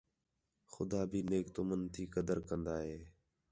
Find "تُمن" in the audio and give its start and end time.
1.55-1.81